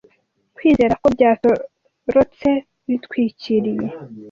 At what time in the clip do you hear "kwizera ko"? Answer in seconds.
0.55-1.07